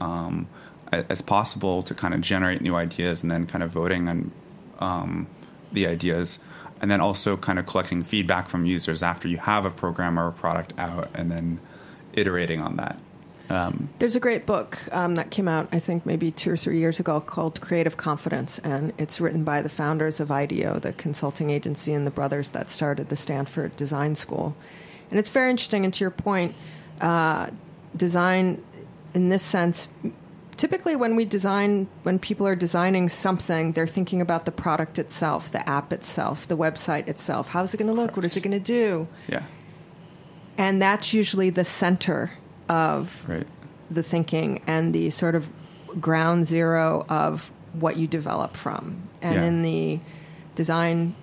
[0.00, 0.48] um,
[0.92, 4.30] as possible to kind of generate new ideas and then kind of voting on
[4.78, 5.26] um,
[5.72, 6.38] the ideas
[6.80, 10.28] and then also kind of collecting feedback from users after you have a program or
[10.28, 11.58] a product out and then
[12.12, 12.98] iterating on that.
[13.48, 16.78] Um, There's a great book um, that came out, I think, maybe two or three
[16.80, 21.50] years ago called Creative Confidence, and it's written by the founders of IDEO, the consulting
[21.50, 24.56] agency, and the brothers that started the Stanford Design School.
[25.10, 26.56] And it's very interesting, and to your point,
[27.00, 27.50] uh,
[27.96, 28.62] design
[29.14, 29.88] in this sense.
[30.56, 35.50] Typically, when we design, when people are designing something, they're thinking about the product itself,
[35.50, 37.48] the app itself, the website itself.
[37.48, 38.16] How's it going to look?
[38.16, 39.06] What is it going to do?
[39.28, 39.42] yeah,
[40.56, 42.32] And that's usually the center
[42.70, 43.46] of right.
[43.90, 45.48] the thinking and the sort of
[46.00, 49.02] ground zero of what you develop from.
[49.20, 49.44] And Yeah.
[49.44, 50.00] in the
[50.54, 51.14] design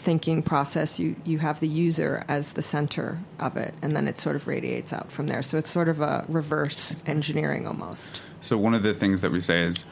[0.00, 4.18] thinking process, you, you have the user as the center of it, and then it
[4.18, 5.42] sort of radiates out from there.
[5.42, 8.20] So it's sort of a reverse engineering almost.
[8.40, 9.84] So one of the things that we say is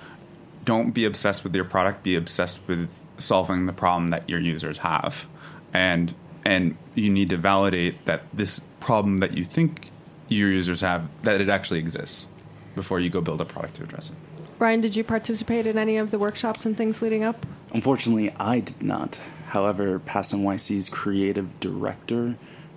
[0.65, 4.79] don't be obsessed with your product, be obsessed with solving the problem that your users
[4.79, 5.27] have.
[5.73, 9.91] And and you need to validate that this problem that you think
[10.29, 12.27] your users have that it actually exists
[12.75, 14.17] before you go build a product to address it.
[14.59, 17.47] Ryan, did you participate in any of the workshops and things leading up?
[17.73, 19.21] Unfortunately, I did not.
[19.49, 22.37] However, Pass NYC's creative director,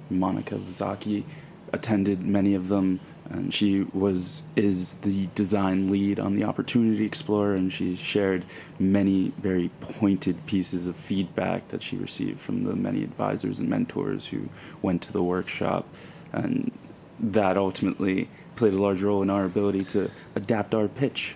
[0.10, 1.26] Monica Vazaki,
[1.74, 7.56] attended many of them, and she was is the design lead on the Opportunity Explorer,
[7.56, 8.46] and she shared
[8.80, 14.28] many very pointed pieces of feedback that she received from the many advisors and mentors
[14.28, 14.48] who
[14.82, 15.88] went to the workshop,
[16.32, 16.72] and
[17.20, 21.36] that ultimately played a large role in our ability to adapt our pitch.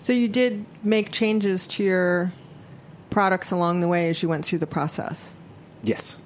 [0.00, 2.32] So you did make changes to your
[3.16, 5.32] products along the way as you went through the process.
[5.82, 6.18] Yes.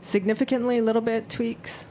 [0.00, 1.84] Significantly, a little bit tweaks.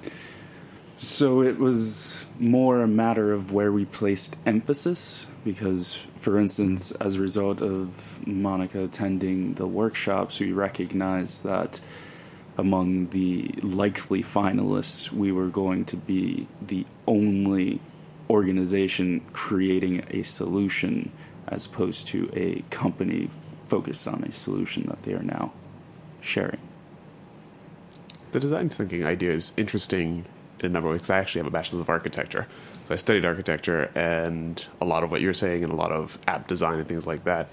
[0.97, 7.13] So it was more a matter of where we placed emphasis because, for instance, as
[7.13, 11.79] a result of Monica attending the workshops, we recognized that
[12.57, 17.79] among the likely finalists, we were going to be the only
[18.31, 21.11] organization creating a solution
[21.47, 23.29] as opposed to a company
[23.75, 25.53] focused on a solution that they are now
[26.19, 26.59] sharing.
[28.33, 30.25] The design thinking idea is interesting
[30.59, 31.01] in a number of ways.
[31.01, 32.47] 'cause I actually have a bachelor's of architecture,
[32.85, 36.19] so I studied architecture, and a lot of what you're saying and a lot of
[36.27, 37.47] app design and things like that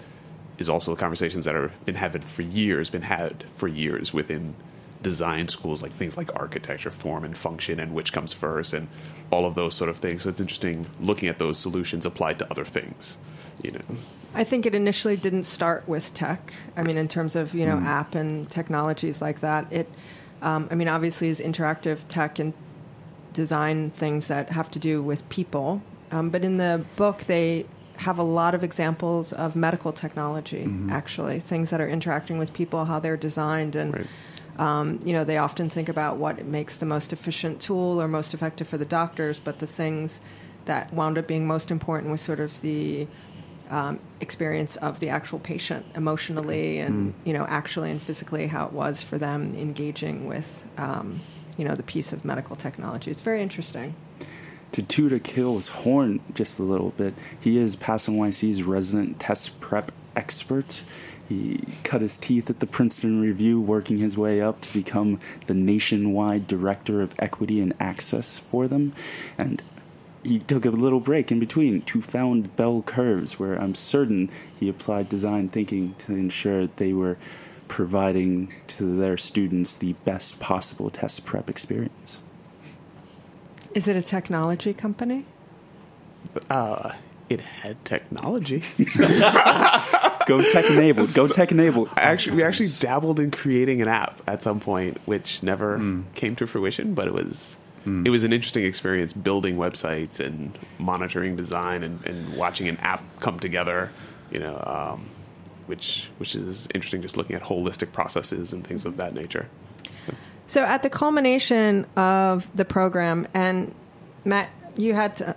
[0.58, 4.54] is also conversations that have been had for years, been had for years within
[5.02, 8.88] design schools, like things like architecture, form and function, and which comes first, and
[9.30, 10.22] all of those sort of things.
[10.22, 13.18] So it's interesting looking at those solutions applied to other things.
[13.62, 13.80] You know,
[14.34, 16.52] I think it initially didn't start with tech.
[16.76, 19.72] I mean, in terms of you know app and technologies like that.
[19.72, 19.88] It,
[20.42, 22.52] um, I mean, obviously, is interactive tech and
[23.32, 25.82] design things that have to do with people.
[26.10, 27.66] Um, but in the book, they
[27.96, 30.70] have a lot of examples of medical technology.
[30.88, 34.06] Actually, things that are interacting with people, how they're designed, and Right.
[34.58, 38.34] um, you know, they often think about what makes the most efficient tool or most
[38.34, 40.20] effective for the doctors, but the things
[40.66, 43.06] that wound up being most important was sort of the
[43.70, 48.72] um, experience of the actual patient emotionally and you know actually and physically how it
[48.72, 51.20] was for them engaging with um,
[51.56, 53.10] you know the piece of medical technology.
[53.10, 53.94] It's very interesting.
[54.72, 59.92] to toot Akil's horn just a little bit, he is Pass NYC's resident test prep
[60.16, 60.82] expert.
[61.28, 65.52] He cut his teeth at the Princeton Review, working his way up to become the
[65.52, 68.92] nationwide director of equity and access for them.
[69.36, 69.62] And
[70.28, 74.68] he took a little break in between to found Bell Curves, where I'm certain he
[74.68, 77.16] applied design thinking to ensure they were
[77.66, 82.20] providing to their students the best possible test prep experience.
[83.74, 85.24] Is it a technology company?
[86.50, 86.92] Uh,
[87.28, 88.62] it had technology.
[90.26, 91.14] Go tech enabled.
[91.14, 91.88] Go tech enabled.
[91.96, 96.46] actually, we actually dabbled in creating an app at some point, which never came to
[96.46, 96.92] fruition.
[96.94, 97.56] But it was
[98.06, 103.02] it was an interesting experience building websites and monitoring design and, and watching an app
[103.20, 103.90] come together.
[104.30, 105.06] You know, um,
[105.66, 107.02] which which is interesting.
[107.02, 109.48] Just looking at holistic processes and things of that nature.
[110.46, 113.74] So, at the culmination of the program, and
[114.24, 115.36] Matt, you had to,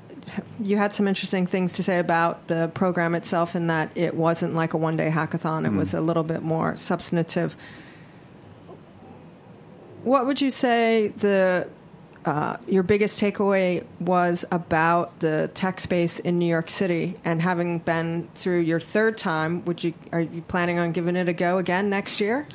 [0.62, 4.56] you had some interesting things to say about the program itself, in that it wasn't
[4.56, 7.58] like a one day hackathon; it was a little bit more substantive.
[10.04, 11.68] What would you say the
[12.26, 17.80] uh, your biggest takeaway was about the tech space in New York City, and having
[17.80, 21.58] been through your third time, would you are you planning on giving it a go
[21.58, 22.48] again next year?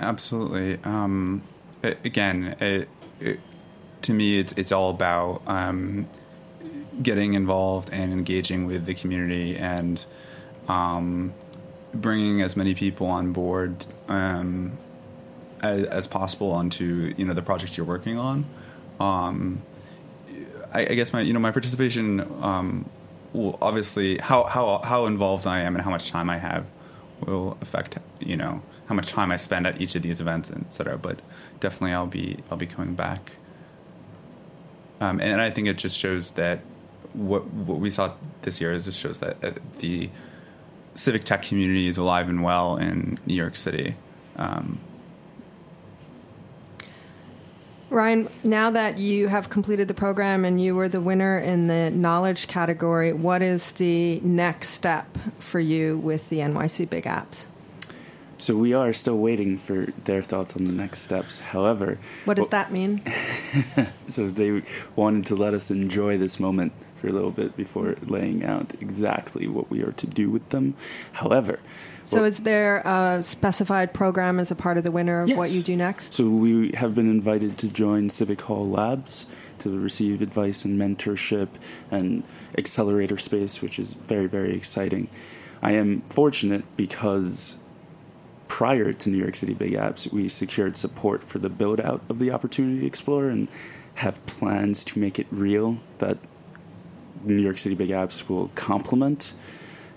[0.00, 0.78] Absolutely.
[0.84, 1.42] Um,
[1.82, 2.88] a- again, it,
[3.20, 3.40] it,
[4.02, 6.08] to me, it's it's all about um,
[7.02, 10.04] getting involved and engaging with the community and
[10.68, 11.34] um,
[11.94, 14.78] bringing as many people on board um,
[15.62, 18.44] as, as possible onto you know the project you're working on.
[19.00, 19.62] Um,
[20.72, 22.88] I, I guess my you know my participation um,
[23.32, 26.66] will obviously how how how involved I am and how much time I have
[27.20, 30.72] will affect you know how much time I spend at each of these events, et
[30.72, 30.98] cetera.
[30.98, 31.20] But
[31.60, 33.32] definitely, I'll be I'll be coming back.
[35.00, 36.60] Um, and I think it just shows that
[37.12, 40.10] what what we saw this year is just shows that the
[40.94, 43.96] civic tech community is alive and well in New York City.
[44.36, 44.78] Um,
[47.90, 51.90] Ryan, now that you have completed the program and you were the winner in the
[51.90, 55.06] knowledge category, what is the next step
[55.38, 57.46] for you with the NYC Big Apps?
[58.38, 61.38] So we are still waiting for their thoughts on the next steps.
[61.38, 63.00] However, What does well, that mean?
[64.08, 64.62] So they
[64.96, 66.72] wanted to let us enjoy this moment
[67.04, 70.74] for a little bit before laying out exactly what we are to do with them.
[71.12, 71.58] However,
[72.02, 75.50] So, well- is there a specified program as a part of the winner of what
[75.50, 76.14] you do next?
[76.14, 79.26] So we have been invited to join Civic Hall Labs
[79.60, 81.48] to receive advice and mentorship
[81.90, 82.22] and
[82.56, 85.08] accelerator space, which is very, very exciting.
[85.62, 87.56] I am fortunate because
[88.48, 92.18] prior to New York City Big Apps, we secured support for the build out of
[92.18, 93.48] the Opportunity Explorer and
[93.96, 96.18] have plans to make it real that
[97.24, 99.34] New York City Big Apps will complement.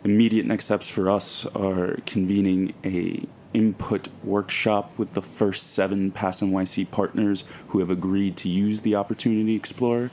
[0.04, 6.42] Immediate next steps for us are convening a input workshop with the first seven Pass
[6.42, 10.12] NYC partners who have agreed to use the Opportunity Explorer.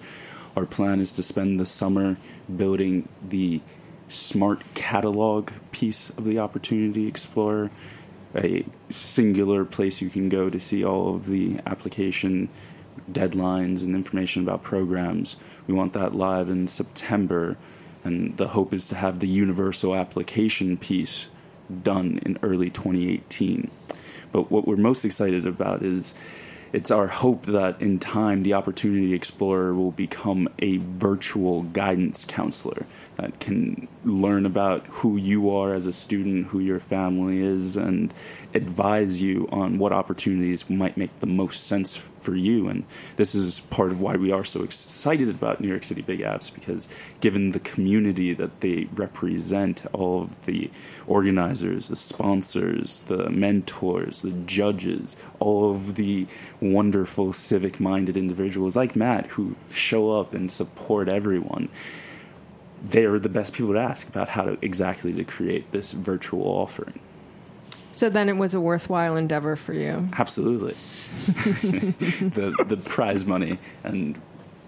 [0.57, 2.17] Our plan is to spend the summer
[2.55, 3.61] building the
[4.09, 7.71] smart catalog piece of the Opportunity Explorer,
[8.35, 12.49] a singular place you can go to see all of the application
[13.11, 15.37] deadlines and information about programs.
[15.67, 17.57] We want that live in September,
[18.03, 21.29] and the hope is to have the universal application piece
[21.83, 23.71] done in early 2018.
[24.33, 26.15] But what we're most excited about is
[26.73, 32.85] it's our hope that in time the Opportunity Explorer will become a virtual guidance counselor
[33.17, 38.13] that can learn about who you are as a student, who your family is, and
[38.55, 42.69] advise you on what opportunities might make the most sense for you.
[42.69, 42.85] And
[43.17, 46.53] this is part of why we are so excited about New York City Big Apps
[46.53, 46.89] because
[47.21, 50.71] given the community that they represent, all of the
[51.07, 56.27] organizers, the sponsors, the mentors, the judges, all of the
[56.61, 61.69] wonderful civic minded individuals like Matt who show up and support everyone
[62.85, 67.01] they're the best people to ask about how to exactly to create this virtual offering.
[67.97, 70.07] So then it was a worthwhile endeavor for you.
[70.19, 70.73] Absolutely.
[72.31, 74.21] the the prize money and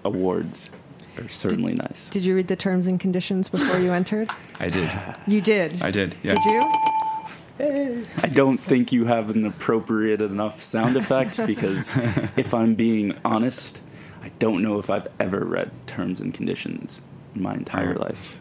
[0.04, 0.70] awards
[1.18, 2.08] are certainly nice.
[2.08, 4.30] Did you read the terms and conditions before you entered?
[4.60, 4.90] I did.
[5.26, 5.82] You did.
[5.82, 6.14] I did.
[6.22, 6.34] Yeah.
[6.34, 8.06] Did you?
[8.22, 11.90] I don't think you have an appropriate enough sound effect because
[12.36, 13.80] if I'm being honest,
[14.22, 18.40] I don't know if I've ever read terms and conditions in my entire life.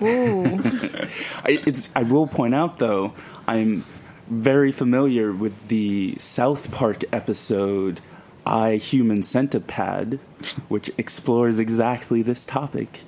[0.00, 0.44] Ooh.
[1.44, 3.14] I, it's, I will point out, though,
[3.46, 3.84] I'm
[4.28, 8.00] very familiar with the South Park episode
[8.46, 10.20] I Human Centipede,
[10.68, 13.00] which explores exactly this topic.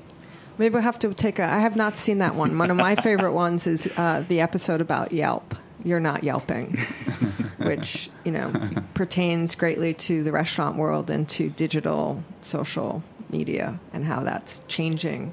[0.59, 1.45] Maybe we'll have to take a.
[1.45, 2.59] I have not seen that one.
[2.59, 5.55] One of my favorite ones is uh, the episode about Yelp.
[5.83, 6.77] You're not yelping,
[7.57, 8.53] which you know
[8.93, 13.03] pertains greatly to the restaurant world and to digital social
[13.33, 15.33] media and how that's changing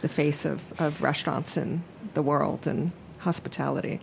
[0.00, 1.82] the face of, of restaurants in
[2.14, 4.00] the world and hospitality.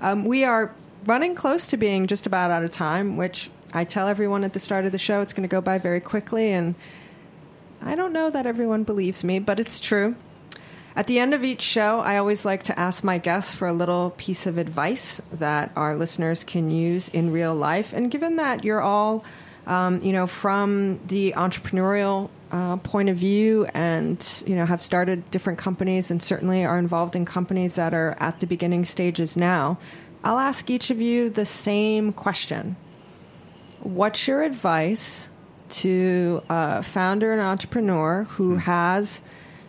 [0.00, 0.74] Um, we are
[1.06, 4.60] running close to being just about out of time, which I tell everyone at the
[4.60, 6.74] start of the show it's going to go by very quickly, and
[7.82, 10.14] I don't know that everyone believes me, but it's true.
[10.96, 13.72] At the end of each show, I always like to ask my guests for a
[13.72, 17.92] little piece of advice that our listeners can use in real life.
[17.92, 19.24] And given that you're all,
[19.66, 25.28] um, you know, from the entrepreneurial uh, point of view and, you know, have started
[25.32, 29.76] different companies and certainly are involved in companies that are at the beginning stages now,
[30.22, 32.76] I'll ask each of you the same question.
[33.80, 35.28] What's your advice
[35.70, 39.20] to a founder and entrepreneur who has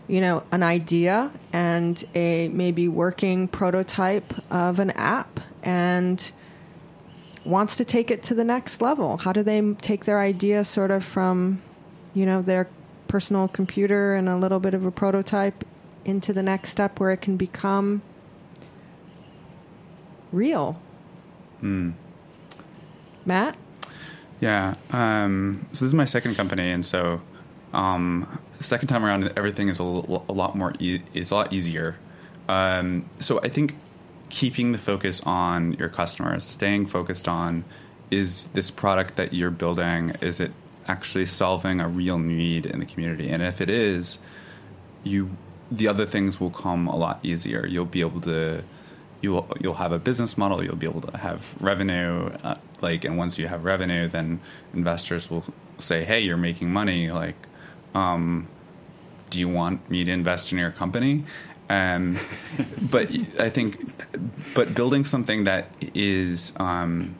[0.07, 6.31] you know, an idea and a maybe working prototype of an app and
[7.43, 9.17] wants to take it to the next level.
[9.17, 11.59] How do they take their idea sort of from,
[12.13, 12.67] you know, their
[13.07, 15.63] personal computer and a little bit of a prototype
[16.03, 18.01] into the next step where it can become
[20.31, 20.77] real?
[21.61, 21.93] Mm.
[23.25, 23.57] Matt?
[24.39, 24.75] Yeah.
[24.91, 27.21] Um, so this is my second company, and so
[27.73, 30.73] um, second time around, everything is a, l- a lot more.
[30.79, 31.95] E- it's a lot easier.
[32.47, 33.75] Um, so I think
[34.29, 37.63] keeping the focus on your customers, staying focused on
[38.11, 40.51] is this product that you're building, is it
[40.87, 43.29] actually solving a real need in the community?
[43.29, 44.19] And if it is,
[45.03, 45.35] you
[45.71, 47.65] the other things will come a lot easier.
[47.65, 48.63] You'll be able to
[49.21, 50.63] you'll you'll have a business model.
[50.63, 52.29] You'll be able to have revenue.
[52.43, 54.39] Uh, like, and once you have revenue, then
[54.73, 55.43] investors will
[55.79, 57.35] say, "Hey, you're making money." Like,
[57.93, 58.47] um,
[59.29, 61.25] do you want me to invest in your company?
[61.69, 62.17] Um,
[62.91, 63.91] but I think,
[64.53, 67.15] but building something that is um,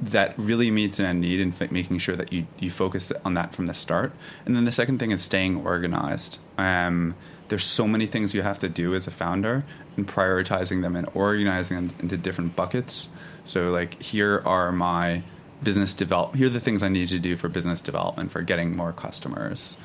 [0.00, 3.54] that really meets a need and f- making sure that you you focus on that
[3.54, 4.12] from the start.
[4.44, 6.38] And then the second thing is staying organized.
[6.58, 7.14] Um,
[7.48, 9.64] there's so many things you have to do as a founder
[9.96, 13.08] and prioritizing them and organizing them into different buckets.
[13.44, 15.22] So like here are my
[15.62, 18.76] business develop here are the things I need to do for business development for getting
[18.76, 19.76] more customers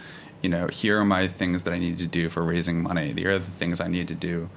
[0.42, 3.14] you know, here are my things that I need to do for raising money.
[3.14, 4.50] Here are the things I need to do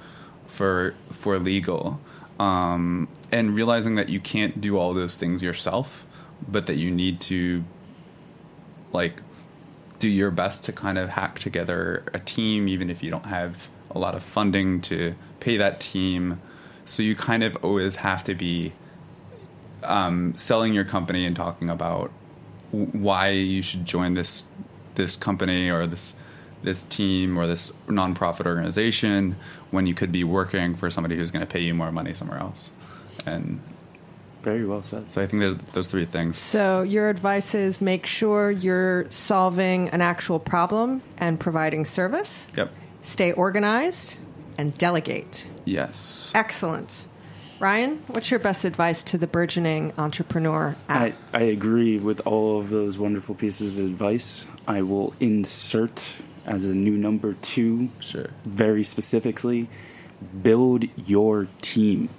[0.45, 1.99] for for legal.
[2.39, 6.07] Um, and realizing that you can't do all those things yourself,
[6.47, 7.63] but that you need to
[8.91, 9.21] like
[9.99, 13.69] do your best to kind of hack together a team, even if you don't have
[13.91, 16.41] a lot of funding to pay that team.
[16.85, 18.73] So you kind of always have to be
[19.83, 22.11] um, selling your company and talking about
[22.71, 24.43] why you should join this
[24.95, 26.15] this company or this
[26.63, 29.35] this team or this nonprofit organization
[29.71, 32.39] when you could be working for somebody who's going to pay you more money somewhere
[32.39, 32.69] else.
[33.25, 33.59] And
[34.41, 35.11] very well said.
[35.11, 36.37] So I think there's those three things.
[36.37, 42.47] So your advice is make sure you're solving an actual problem and providing service.
[42.57, 42.71] Yep.
[43.03, 44.19] Stay organized
[44.57, 45.45] and delegate.
[45.65, 46.31] Yes.
[46.33, 47.05] Excellent.
[47.59, 50.75] Ryan, what's your best advice to the burgeoning entrepreneur?
[50.89, 54.47] I, I agree with all of those wonderful pieces of advice.
[54.67, 56.15] I will insert
[56.45, 58.27] as a new number two, sure.
[58.45, 59.69] very specifically,
[60.41, 62.09] build your team.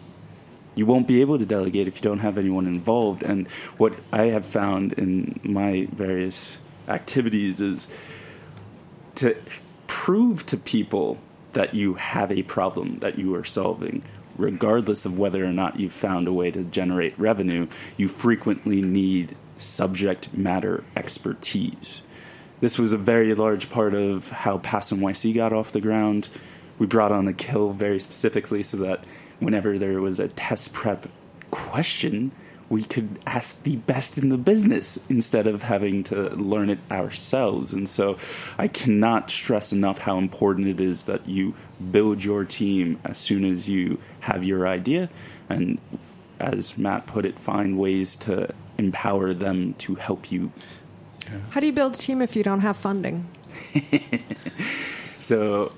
[0.75, 3.23] You won't be able to delegate if you don't have anyone involved.
[3.23, 6.57] And what I have found in my various
[6.89, 7.89] activities is
[9.16, 9.37] to
[9.87, 11.18] prove to people
[11.53, 14.03] that you have a problem that you are solving
[14.37, 17.66] regardless of whether or not you've found a way to generate revenue,
[17.97, 22.03] you frequently need subject matter expertise.
[22.63, 26.29] This was a very large part of how Pass NYC got off the ground.
[26.79, 29.05] We brought on Akil very specifically so that
[29.41, 31.09] whenever there was a test prep
[31.51, 32.31] question,
[32.69, 37.73] we could ask the best in the business instead of having to learn it ourselves.
[37.73, 38.17] And so
[38.57, 41.57] I cannot stress enough how important it is that you
[41.91, 45.09] build your team as soon as you have your idea.
[45.49, 45.81] And
[46.39, 50.53] as Matt put it, find ways to empower them to help you.
[51.51, 53.29] How do you build a team if you don't have funding?
[55.18, 55.73] so,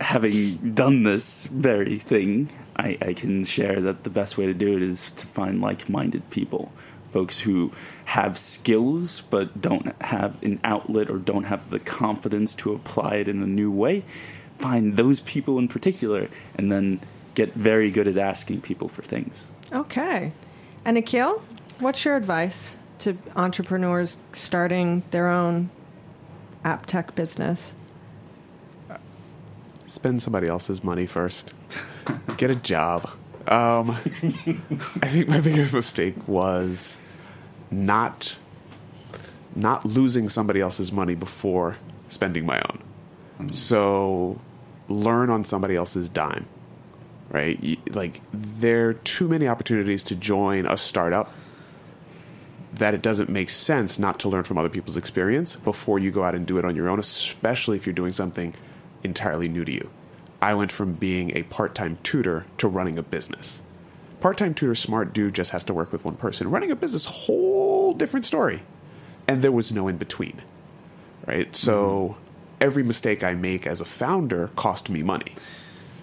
[0.00, 4.76] having done this very thing, I, I can share that the best way to do
[4.76, 6.72] it is to find like minded people
[7.16, 7.72] folks who
[8.04, 13.26] have skills but don't have an outlet or don't have the confidence to apply it
[13.26, 14.04] in a new way.
[14.58, 17.00] Find those people in particular and then
[17.34, 19.46] get very good at asking people for things.
[19.72, 20.32] Okay.
[20.84, 21.42] And Akil,
[21.78, 25.70] what's your advice to entrepreneurs starting their own
[26.64, 27.74] app tech business?
[29.86, 31.54] Spend somebody else's money first.
[32.36, 33.10] Get a job.
[33.46, 33.90] Um,
[35.02, 36.98] I think my biggest mistake was
[37.70, 38.36] not
[39.54, 41.76] not losing somebody else's money before
[42.08, 42.82] spending my own.
[43.40, 43.50] Mm-hmm.
[43.52, 44.40] So
[44.88, 46.46] learn on somebody else's dime.
[47.30, 47.78] right?
[47.94, 51.32] Like there are too many opportunities to join a startup
[52.76, 56.24] that it doesn't make sense not to learn from other people's experience before you go
[56.24, 58.54] out and do it on your own, especially if you're doing something
[59.02, 59.90] entirely new to you.
[60.42, 63.62] I went from being a part-time tutor to running a business.
[64.20, 66.50] Part-time tutor, smart dude, just has to work with one person.
[66.50, 68.62] Running a business, whole different story,
[69.26, 70.42] and there was no in between,
[71.26, 71.54] right?
[71.56, 72.20] So mm-hmm.
[72.60, 75.34] every mistake I make as a founder cost me money,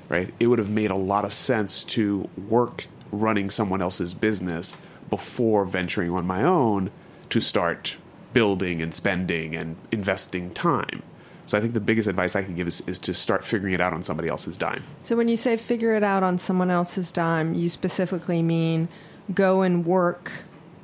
[0.10, 0.34] right?
[0.40, 4.76] It would have made a lot of sense to work running someone else's business
[5.18, 6.90] before venturing on my own
[7.30, 7.98] to start
[8.34, 11.04] building and spending and investing time.
[11.46, 13.80] So I think the biggest advice I can give is, is to start figuring it
[13.82, 14.82] out on somebody else's dime.
[15.04, 18.90] So when you say figure it out on someone else's dime, you specifically mean
[19.36, 20.32] go and work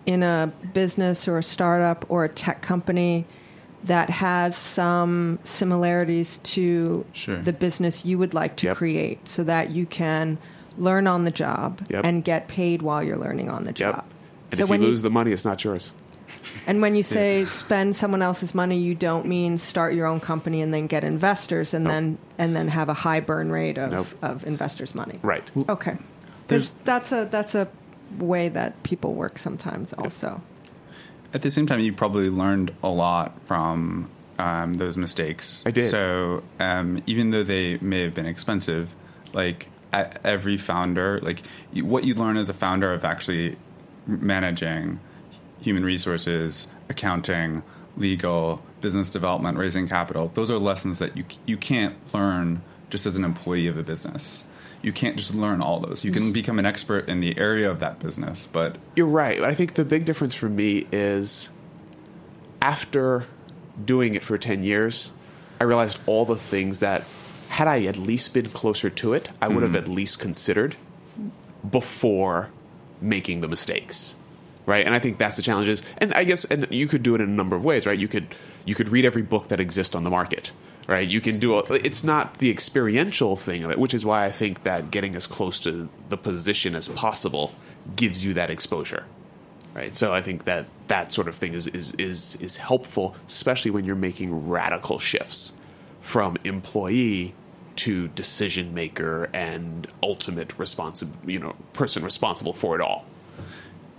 [0.05, 3.25] in a business or a startup or a tech company
[3.85, 7.37] that has some similarities to Sure.
[7.41, 8.77] the business you would like to Yep.
[8.77, 10.37] create so that you can
[10.77, 12.05] learn on the job Yep.
[12.05, 13.95] and get paid while you're learning on the job.
[13.95, 14.08] Yep.
[14.51, 15.91] And so if you when lose the money, it's not yours.
[16.67, 20.61] and when you say spend someone else's money, you don't mean start your own company
[20.61, 21.91] and then get investors and Nope.
[21.93, 24.07] then and then have a high burn rate of, Nope.
[24.21, 25.19] of investors' money.
[25.21, 25.43] Right.
[25.67, 25.97] Okay.
[26.47, 27.67] There's, that's a that's a
[28.17, 30.41] way that people work sometimes also.
[31.31, 35.61] At the same time, you probably learned a lot from um, those mistakes.
[35.67, 35.91] I did.
[35.91, 38.95] So um, even though they may have been expensive,
[39.33, 41.43] like every founder, like
[41.83, 43.57] what you learn as a founder of actually
[44.09, 44.99] managing
[45.61, 47.63] human resources, accounting,
[47.97, 53.15] legal, business development, raising capital, those are lessons that you you can't learn just as
[53.15, 54.43] an employee of a business.
[54.81, 56.05] You can't just learn all those.
[56.05, 59.41] You can become an expert in the area of that business, but You're right.
[59.41, 61.49] I think the big difference for me is
[62.61, 63.25] after
[63.83, 65.11] doing it for 10 years,
[65.59, 67.03] I realized all the things that,
[67.49, 69.83] had I at least been closer to it, I would have mm-hmm.
[69.83, 70.77] at least considered
[71.69, 72.49] before
[73.01, 74.15] making the mistakes.
[74.65, 74.85] Right?
[74.85, 77.21] And I think that's the challenge is and I guess and you could do it
[77.21, 77.97] in a number of ways, right?
[77.97, 78.35] You could
[78.65, 80.51] you could read every book that exists on the market.
[80.87, 81.07] Right?
[81.07, 84.31] You can do a, it's not the experiential thing of it, which is why I
[84.31, 87.53] think that getting as close to the position as possible
[87.95, 89.05] gives you that exposure
[89.73, 89.95] right?
[89.95, 93.85] So I think that that sort of thing is is is is helpful, especially when
[93.85, 95.53] you're making radical shifts
[96.01, 97.33] from employee
[97.85, 103.05] to decision maker and ultimate responsible, you know, person responsible for it all.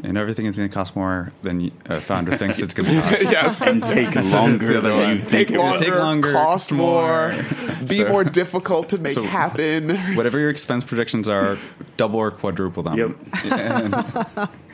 [0.02, 3.22] and everything is going to cost more than a founder thinks it's going to cost.
[3.22, 5.16] yes, and take longer the other than one.
[5.16, 7.42] you take think longer, Take longer, cost more, more.
[7.86, 9.90] be So- more difficult to make So- happen.
[10.16, 11.58] Whatever your expense projections are,
[11.98, 12.96] double or quadruple them.
[12.98, 13.10] Yep.
[13.52, 13.94] And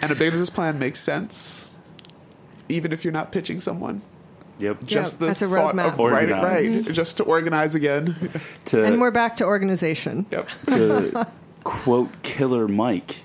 [0.02, 1.70] And a business plan makes sense,
[2.68, 4.02] even if you're not pitching someone.
[4.58, 4.84] Yep.
[4.84, 5.92] Just the that's a thought roadmap.
[5.92, 6.86] of right, Organize.
[6.86, 8.16] right, just to organize again.
[8.66, 10.26] To, And we're back to organization.
[10.30, 10.48] Yep.
[10.68, 11.26] to
[11.64, 13.16] quote Killer Mike,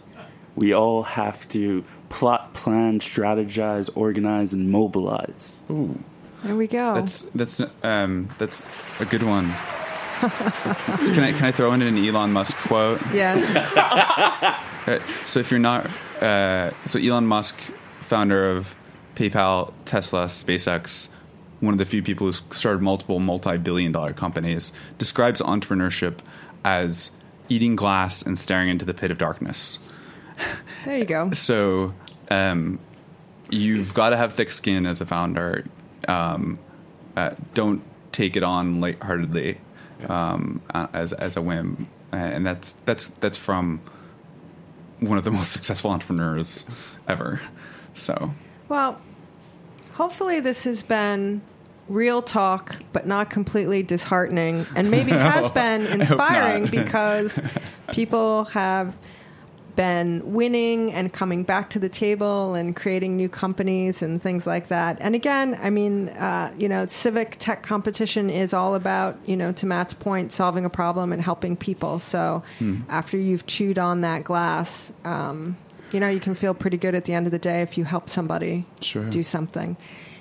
[0.56, 5.58] we all have to plot, plan, strategize, organize, and mobilize.
[6.44, 6.94] There we go.
[6.96, 8.62] that's that's um, that's
[9.00, 9.54] a good one.
[10.22, 13.00] can I can I throw in an Elon Musk quote?
[13.14, 13.42] yes.
[13.78, 15.86] Uh, So if you're not,
[16.22, 17.56] uh, so Elon Musk,
[18.02, 18.76] founder of
[19.16, 21.08] PayPal, Tesla, SpaceX,
[21.62, 26.20] one of the few people who started multiple multi-billion-dollar companies, describes entrepreneurship
[26.66, 27.12] as
[27.50, 29.80] eating glass and staring into the pit of darkness.
[30.86, 31.32] There you go.
[31.34, 31.94] So
[32.30, 32.80] um,
[33.50, 35.66] you've got to have thick skin as a founder.
[36.08, 36.60] Um,
[37.16, 39.60] uh, don't take it on lightheartedly
[40.08, 43.82] um, uh, as as a whim, Uh, and that's that's that's from
[45.00, 46.66] one of the most successful entrepreneurs
[47.08, 47.42] ever.
[47.94, 48.34] So
[48.70, 49.00] Well,
[50.02, 51.40] hopefully this has been
[51.88, 57.40] real talk, but not completely disheartening, and maybe has been inspiring because
[57.90, 58.98] people have
[59.76, 64.70] been winning and coming back to the table and creating new companies and things like
[64.70, 64.98] that.
[65.00, 69.52] And again, I mean, uh, you know, civic tech competition is all about, you know,
[69.52, 72.00] to Matt's point, solving a problem and helping people.
[72.00, 72.42] So
[72.90, 75.58] after you've chewed on that glass, um,
[75.92, 77.86] you know, you can feel pretty good at the end of the day if you
[77.86, 79.06] help somebody Sure.
[79.10, 79.78] do something.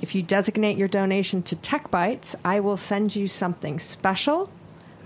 [0.00, 4.50] If you designate your donation to Tech Bites, I will send you something special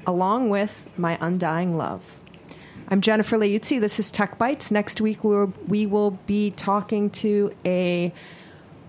[0.06, 2.02] along with my undying love.
[2.88, 3.80] I'm Jennifer Leuzzi.
[3.80, 4.70] This is Tech Bites.
[4.70, 8.14] Next week, we'll, we will be talking to a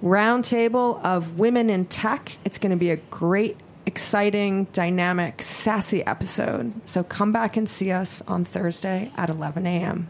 [0.04, 2.38] roundtable of women in tech.
[2.46, 6.74] It's going to be a great exciting, dynamic, sassy episode.
[6.86, 10.10] So come back and see us on Thursday at 11 a.m.